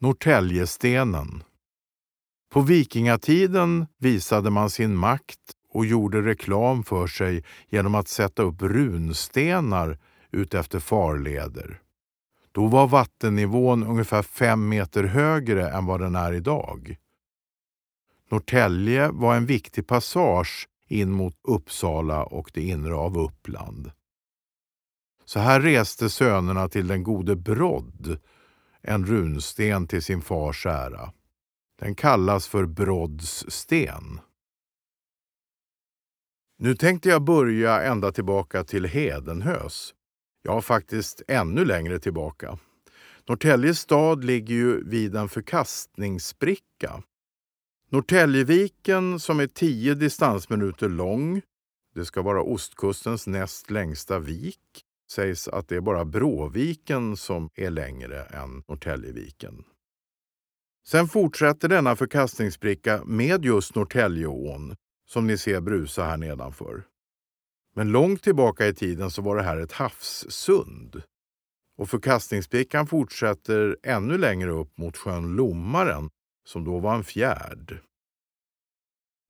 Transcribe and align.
Norrtäljestenen. 0.00 1.42
På 2.52 2.60
vikingatiden 2.60 3.86
visade 3.98 4.50
man 4.50 4.70
sin 4.70 4.96
makt 4.96 5.40
och 5.72 5.86
gjorde 5.86 6.22
reklam 6.22 6.84
för 6.84 7.06
sig 7.06 7.44
genom 7.68 7.94
att 7.94 8.08
sätta 8.08 8.42
upp 8.42 8.62
runstenar 8.62 9.98
utefter 10.30 10.78
farleder. 10.78 11.80
Då 12.52 12.66
var 12.66 12.86
vattennivån 12.86 13.84
ungefär 13.84 14.22
fem 14.22 14.68
meter 14.68 15.04
högre 15.04 15.70
än 15.70 15.86
vad 15.86 16.00
den 16.00 16.14
är 16.14 16.32
idag. 16.32 16.96
Norrtälje 18.30 19.10
var 19.10 19.36
en 19.36 19.46
viktig 19.46 19.86
passage 19.86 20.68
in 20.88 21.10
mot 21.10 21.34
Uppsala 21.48 22.24
och 22.24 22.50
det 22.54 22.62
inre 22.62 22.94
av 22.94 23.18
Uppland. 23.18 23.90
Så 25.24 25.40
här 25.40 25.60
reste 25.60 26.10
sönerna 26.10 26.68
till 26.68 26.86
den 26.86 27.02
gode 27.02 27.36
Brodd 27.36 28.18
en 28.82 29.06
runsten 29.06 29.86
till 29.86 30.02
sin 30.02 30.22
fars 30.22 30.66
ära. 30.66 31.12
Den 31.78 31.94
kallas 31.94 32.48
för 32.48 32.66
Brodds 32.66 33.44
sten. 33.48 34.20
Nu 36.58 36.74
tänkte 36.74 37.08
jag 37.08 37.22
börja 37.22 37.82
ända 37.82 38.12
tillbaka 38.12 38.64
till 38.64 38.84
Hedenhös. 38.84 39.94
Ja, 40.42 40.60
faktiskt 40.62 41.22
ännu 41.28 41.64
längre 41.64 41.98
tillbaka. 41.98 42.58
Norrtälje 43.28 43.74
stad 43.74 44.24
ligger 44.24 44.54
ju 44.54 44.84
vid 44.84 45.16
en 45.16 45.28
förkastningsspricka. 45.28 47.02
Norrtäljeviken 47.90 49.20
som 49.20 49.40
är 49.40 49.46
tio 49.46 49.94
distansminuter 49.94 50.88
lång, 50.88 51.42
det 51.94 52.04
ska 52.04 52.22
vara 52.22 52.42
ostkustens 52.42 53.26
näst 53.26 53.70
längsta 53.70 54.18
vik, 54.18 54.84
sägs 55.10 55.48
att 55.48 55.68
det 55.68 55.76
är 55.76 55.80
bara 55.80 56.04
Bråviken 56.04 57.16
som 57.16 57.50
är 57.54 57.70
längre 57.70 58.22
än 58.22 58.62
Norrtäljeviken. 58.68 59.64
Sen 60.86 61.08
fortsätter 61.08 61.68
denna 61.68 61.96
förkastningsbricka 61.96 63.02
med 63.04 63.44
just 63.44 63.74
Norrtäljeån 63.74 64.76
som 65.08 65.26
ni 65.26 65.38
ser 65.38 65.60
brusa 65.60 66.04
här 66.04 66.16
nedanför. 66.16 66.84
Men 67.74 67.92
långt 67.92 68.22
tillbaka 68.22 68.66
i 68.66 68.74
tiden 68.74 69.10
så 69.10 69.22
var 69.22 69.36
det 69.36 69.42
här 69.42 69.56
ett 69.56 69.72
havssund. 69.72 71.02
Och 71.78 71.90
förkastningsbrickan 71.90 72.86
fortsätter 72.86 73.76
ännu 73.82 74.18
längre 74.18 74.50
upp 74.50 74.78
mot 74.78 74.96
sjön 74.96 75.36
Lommaren 75.36 76.10
som 76.44 76.64
då 76.64 76.78
var 76.78 76.94
en 76.94 77.04
fjärd. 77.04 77.80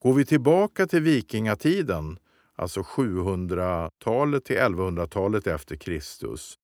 Går 0.03 0.15
vi 0.15 0.27
tillbaka 0.27 0.87
till 0.87 1.03
vikingatiden 1.03 2.19
alltså 2.59 2.81
700-talet 2.81 4.45
till 4.45 4.57
1100-talet 4.57 5.47
efter 5.47 5.77
Kristus, 5.77 6.55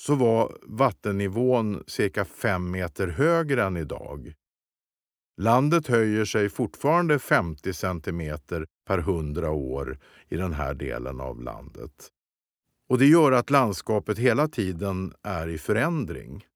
så 0.00 0.14
var 0.14 0.56
vattennivån 0.62 1.84
cirka 1.86 2.24
fem 2.24 2.70
meter 2.70 3.08
högre 3.08 3.64
än 3.64 3.76
idag. 3.76 4.34
Landet 5.36 5.86
höjer 5.86 6.24
sig 6.24 6.48
fortfarande 6.48 7.18
50 7.18 7.72
centimeter 7.72 8.66
per 8.86 8.98
hundra 8.98 9.50
år 9.50 9.98
i 10.28 10.36
den 10.36 10.52
här 10.52 10.74
delen 10.74 11.20
av 11.20 11.42
landet. 11.42 12.10
Och 12.88 12.98
Det 12.98 13.06
gör 13.06 13.32
att 13.32 13.50
landskapet 13.50 14.18
hela 14.18 14.48
tiden 14.48 15.12
är 15.22 15.48
i 15.48 15.58
förändring. 15.58 16.46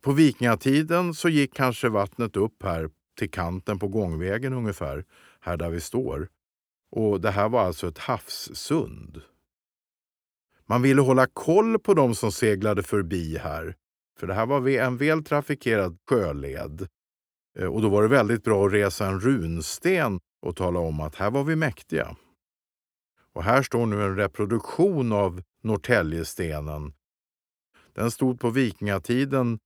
På 0.00 0.12
vikingatiden 0.12 1.14
så 1.14 1.28
gick 1.28 1.54
kanske 1.54 1.88
vattnet 1.88 2.36
upp 2.36 2.62
här 2.62 2.90
till 3.18 3.30
kanten 3.30 3.78
på 3.78 3.88
gångvägen 3.88 4.52
ungefär, 4.52 5.04
här 5.40 5.56
där 5.56 5.70
vi 5.70 5.80
står. 5.80 6.28
Och 6.96 7.20
Det 7.20 7.30
här 7.30 7.48
var 7.48 7.60
alltså 7.60 7.88
ett 7.88 7.98
havssund. 7.98 9.22
Man 10.66 10.82
ville 10.82 11.02
hålla 11.02 11.26
koll 11.26 11.78
på 11.78 11.94
de 11.94 12.14
som 12.14 12.32
seglade 12.32 12.82
förbi 12.82 13.38
här, 13.38 13.74
för 14.18 14.26
det 14.26 14.34
här 14.34 14.46
var 14.46 14.68
en 14.68 14.96
väl 14.96 15.24
trafikerad 15.24 15.98
sjöled. 16.08 16.88
Eh, 17.58 17.66
och 17.66 17.82
då 17.82 17.88
var 17.88 18.02
det 18.02 18.08
väldigt 18.08 18.44
bra 18.44 18.66
att 18.66 18.72
resa 18.72 19.06
en 19.06 19.20
runsten 19.20 20.20
och 20.42 20.56
tala 20.56 20.78
om 20.78 21.00
att 21.00 21.14
här 21.14 21.30
var 21.30 21.44
vi 21.44 21.56
mäktiga. 21.56 22.16
Och 23.32 23.42
här 23.44 23.62
står 23.62 23.86
nu 23.86 24.02
en 24.02 24.16
reproduktion 24.16 25.12
av 25.12 25.42
Norrtäljestenen. 25.62 26.92
Den 27.92 28.10
stod 28.10 28.40
på 28.40 28.50
vikingatiden 28.50 29.58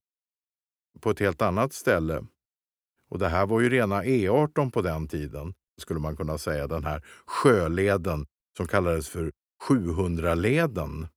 på 1.01 1.11
ett 1.11 1.21
helt 1.21 1.43
annat 1.43 1.73
ställe. 1.73 2.27
Och 3.09 3.19
det 3.19 3.29
här 3.29 3.47
var 3.47 3.61
ju 3.61 3.69
rena 3.69 4.03
E18 4.03 4.71
på 4.71 4.83
den 4.83 5.09
tiden 5.09 5.55
skulle 5.79 6.01
man 6.01 6.17
kunna 6.17 6.39
säga, 6.39 6.67
den 6.67 6.85
här 6.85 7.05
sjöleden 7.27 8.27
som 8.57 8.67
kallades 8.67 9.09
för 9.09 9.33
700-leden 9.69 11.09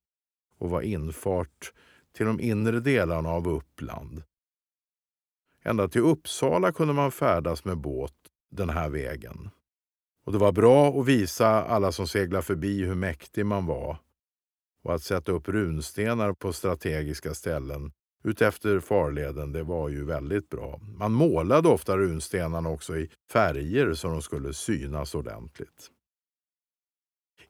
och 0.58 0.70
var 0.70 0.82
infart 0.82 1.72
till 2.16 2.26
de 2.26 2.40
inre 2.40 2.80
delarna 2.80 3.28
av 3.28 3.48
Uppland. 3.48 4.22
Ända 5.64 5.88
till 5.88 6.00
Uppsala 6.00 6.72
kunde 6.72 6.94
man 6.94 7.12
färdas 7.12 7.64
med 7.64 7.78
båt 7.78 8.14
den 8.50 8.70
här 8.70 8.88
vägen. 8.88 9.50
Och 10.24 10.32
Det 10.32 10.38
var 10.38 10.52
bra 10.52 11.00
att 11.00 11.06
visa 11.06 11.48
alla 11.64 11.92
som 11.92 12.08
seglade 12.08 12.42
förbi 12.42 12.84
hur 12.84 12.94
mäktig 12.94 13.46
man 13.46 13.66
var 13.66 13.98
och 14.84 14.94
att 14.94 15.02
sätta 15.02 15.32
upp 15.32 15.48
runstenar 15.48 16.32
på 16.32 16.52
strategiska 16.52 17.34
ställen 17.34 17.92
utefter 18.24 18.80
farleden, 18.80 19.52
det 19.52 19.62
var 19.62 19.88
ju 19.88 20.04
väldigt 20.04 20.48
bra. 20.48 20.80
Man 20.98 21.12
målade 21.12 21.68
ofta 21.68 21.96
runstenarna 21.96 22.68
också 22.68 22.96
i 22.96 23.10
färger 23.32 23.94
så 23.94 24.08
de 24.08 24.22
skulle 24.22 24.52
synas 24.52 25.14
ordentligt. 25.14 25.90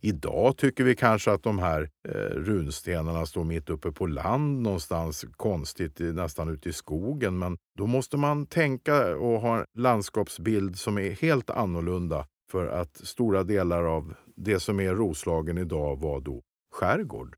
Idag 0.04 0.56
tycker 0.56 0.84
vi 0.84 0.96
kanske 0.96 1.32
att 1.32 1.42
de 1.42 1.58
här 1.58 1.90
eh, 2.08 2.12
runstenarna 2.20 3.26
står 3.26 3.44
mitt 3.44 3.70
uppe 3.70 3.92
på 3.92 4.06
land 4.06 4.62
någonstans 4.62 5.24
konstigt, 5.36 5.98
nästan 5.98 6.48
ute 6.48 6.68
i 6.68 6.72
skogen. 6.72 7.38
Men 7.38 7.58
då 7.78 7.86
måste 7.86 8.16
man 8.16 8.46
tänka 8.46 9.16
och 9.16 9.40
ha 9.40 9.58
en 9.58 9.64
landskapsbild 9.74 10.78
som 10.78 10.98
är 10.98 11.10
helt 11.10 11.50
annorlunda 11.50 12.26
för 12.50 12.66
att 12.66 12.96
stora 12.96 13.42
delar 13.42 13.84
av 13.84 14.14
det 14.36 14.60
som 14.60 14.80
är 14.80 14.94
Roslagen 14.94 15.58
idag 15.58 16.00
var 16.00 16.20
då 16.20 16.42
skärgård. 16.72 17.36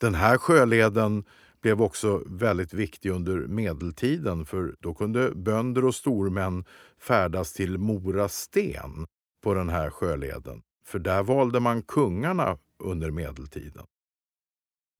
Den 0.00 0.14
här 0.14 0.38
sjöleden 0.38 1.24
blev 1.62 1.82
också 1.82 2.22
väldigt 2.26 2.74
viktig 2.74 3.10
under 3.10 3.38
medeltiden 3.38 4.46
för 4.46 4.74
då 4.80 4.94
kunde 4.94 5.30
bönder 5.30 5.84
och 5.84 5.94
stormän 5.94 6.64
färdas 7.00 7.52
till 7.52 7.78
Mora 7.78 8.28
sten 8.28 9.06
på 9.42 9.54
den 9.54 9.68
här 9.68 9.90
sjöleden. 9.90 10.62
För 10.86 10.98
där 10.98 11.22
valde 11.22 11.60
man 11.60 11.82
kungarna 11.82 12.58
under 12.78 13.10
medeltiden. 13.10 13.86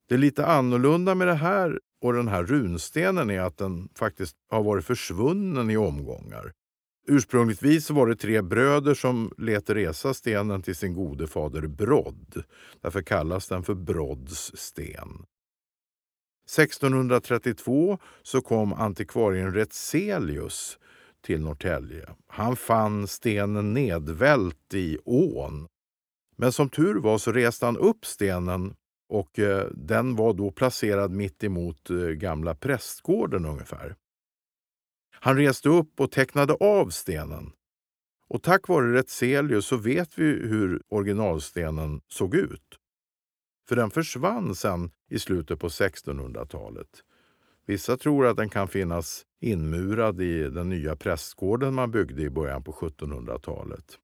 Det 0.08 0.16
lite 0.16 0.46
annorlunda 0.46 1.14
med 1.14 1.26
det 1.26 1.34
här 1.34 1.80
och 2.02 2.12
den 2.12 2.28
här 2.28 2.44
runstenen 2.44 3.30
är 3.30 3.40
att 3.40 3.58
den 3.58 3.88
faktiskt 3.94 4.36
har 4.50 4.62
varit 4.62 4.84
försvunnen 4.84 5.70
i 5.70 5.76
omgångar. 5.76 6.52
Ursprungligtvis 7.08 7.90
var 7.90 8.06
det 8.06 8.16
tre 8.16 8.42
bröder 8.42 8.94
som 8.94 9.32
lät 9.38 9.70
resa 9.70 10.14
stenen 10.14 10.62
till 10.62 10.76
sin 10.76 10.94
gode 10.94 11.26
fader 11.26 11.66
Brodd. 11.66 12.44
Därför 12.80 13.02
kallas 13.02 13.48
den 13.48 13.62
för 13.62 13.74
Brodds 13.74 14.52
sten. 14.56 15.24
1632 16.44 17.98
så 18.22 18.40
kom 18.40 18.72
antikvarien 18.72 19.54
Retzelius 19.54 20.78
till 21.22 21.40
Norrtälje. 21.40 22.08
Han 22.26 22.56
fann 22.56 23.06
stenen 23.06 23.74
nedvält 23.74 24.74
i 24.74 24.98
ån. 25.04 25.68
Men 26.36 26.52
som 26.52 26.68
tur 26.68 26.94
var 26.94 27.18
så 27.18 27.32
reste 27.32 27.66
han 27.66 27.76
upp 27.76 28.06
stenen 28.06 28.74
och 29.08 29.38
eh, 29.38 29.66
den 29.70 30.16
var 30.16 30.34
då 30.34 30.50
placerad 30.50 31.10
mitt 31.10 31.44
emot 31.44 31.90
eh, 31.90 31.96
gamla 31.96 32.54
prästgården 32.54 33.44
ungefär. 33.44 33.96
Han 35.20 35.36
reste 35.36 35.68
upp 35.68 36.00
och 36.00 36.10
tecknade 36.10 36.52
av 36.52 36.90
stenen. 36.90 37.52
Och 38.28 38.42
tack 38.42 38.68
vare 38.68 38.92
Retzelius 38.92 39.66
så 39.66 39.76
vet 39.76 40.18
vi 40.18 40.24
hur 40.24 40.82
originalstenen 40.88 42.00
såg 42.08 42.34
ut. 42.34 42.78
För 43.68 43.76
den 43.76 43.90
försvann 43.90 44.54
sen 44.54 44.90
i 45.10 45.18
slutet 45.18 45.60
på 45.60 45.68
1600-talet. 45.68 46.88
Vissa 47.66 47.96
tror 47.96 48.26
att 48.26 48.36
den 48.36 48.48
kan 48.48 48.68
finnas 48.68 49.26
inmurad 49.40 50.20
i 50.20 50.42
den 50.42 50.68
nya 50.68 50.96
prästgården 50.96 51.74
man 51.74 51.90
byggde 51.90 52.22
i 52.22 52.30
början 52.30 52.64
på 52.64 52.72
1700-talet. 52.72 53.98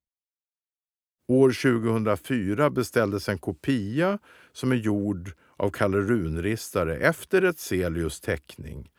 År 1.28 1.50
2004 1.82 2.70
beställdes 2.70 3.28
en 3.28 3.38
kopia 3.38 4.18
som 4.52 4.72
är 4.72 4.76
gjord 4.76 5.32
av 5.56 5.70
Kalle 5.70 5.98
Runristare 5.98 6.96
efter 6.96 7.42
ett 7.42 7.58
Celius 7.58 8.20
teckning 8.20 8.90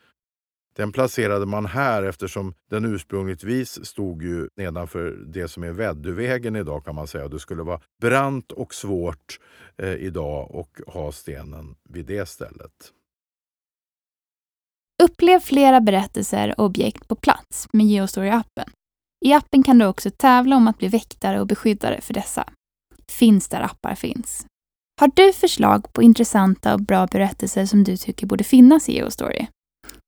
den 0.76 0.92
placerade 0.92 1.46
man 1.46 1.66
här 1.66 2.02
eftersom 2.02 2.54
den 2.70 2.84
ursprungligtvis 2.84 3.84
stod 3.84 4.22
ju 4.22 4.48
nedanför 4.56 5.10
det 5.26 5.48
som 5.48 5.62
är 5.62 5.70
Väddövägen 5.70 6.56
idag 6.56 6.84
kan 6.84 6.94
man 6.94 7.06
säga. 7.06 7.28
Det 7.28 7.38
skulle 7.38 7.62
vara 7.62 7.80
brant 8.02 8.52
och 8.52 8.74
svårt 8.74 9.38
eh, 9.78 9.94
idag 9.94 10.56
att 10.56 10.94
ha 10.94 11.12
stenen 11.12 11.74
vid 11.88 12.06
det 12.06 12.28
stället. 12.28 12.92
Upplev 15.02 15.40
flera 15.40 15.80
berättelser 15.80 16.54
och 16.58 16.64
objekt 16.64 17.08
på 17.08 17.14
plats 17.14 17.68
med 17.72 17.86
Geostory-appen. 17.86 18.70
I 19.24 19.32
appen 19.32 19.62
kan 19.62 19.78
du 19.78 19.86
också 19.86 20.10
tävla 20.10 20.56
om 20.56 20.68
att 20.68 20.78
bli 20.78 20.88
väktare 20.88 21.40
och 21.40 21.46
beskyddare 21.46 22.00
för 22.00 22.14
dessa. 22.14 22.44
Finns 23.08 23.48
där 23.48 23.60
appar 23.60 23.94
finns. 23.94 24.46
Har 25.00 25.10
du 25.14 25.32
förslag 25.32 25.92
på 25.92 26.02
intressanta 26.02 26.74
och 26.74 26.80
bra 26.80 27.06
berättelser 27.06 27.66
som 27.66 27.84
du 27.84 27.96
tycker 27.96 28.26
borde 28.26 28.44
finnas 28.44 28.88
i 28.88 28.92
Geostory? 28.92 29.46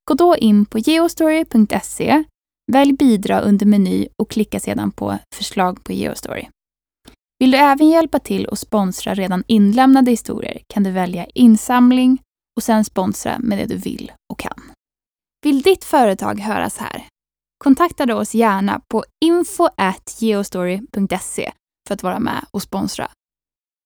Gå 0.04 0.14
då 0.14 0.36
in 0.36 0.66
på 0.66 0.78
geostory.se, 0.78 2.24
välj 2.72 2.92
bidra 2.92 3.40
under 3.40 3.66
meny 3.66 4.08
och 4.16 4.30
klicka 4.30 4.60
sedan 4.60 4.90
på 4.90 5.18
förslag 5.34 5.84
på 5.84 5.92
Geostory. 5.92 6.48
Vill 7.38 7.50
du 7.50 7.58
även 7.58 7.88
hjälpa 7.88 8.18
till 8.18 8.46
och 8.46 8.58
sponsra 8.58 9.14
redan 9.14 9.44
inlämnade 9.46 10.10
historier 10.10 10.62
kan 10.66 10.82
du 10.82 10.90
välja 10.90 11.26
insamling 11.34 12.22
och 12.56 12.62
sen 12.62 12.84
sponsra 12.84 13.38
med 13.38 13.58
det 13.58 13.66
du 13.66 13.76
vill 13.76 14.12
och 14.32 14.38
kan. 14.38 14.62
Vill 15.44 15.62
ditt 15.62 15.84
företag 15.84 16.40
höras 16.40 16.78
här? 16.78 17.06
Kontakta 17.64 18.06
då 18.06 18.14
oss 18.14 18.34
gärna 18.34 18.80
på 18.88 19.04
info.geostory.se 19.24 21.52
för 21.88 21.94
att 21.94 22.02
vara 22.02 22.18
med 22.18 22.44
och 22.50 22.62
sponsra 22.62 23.10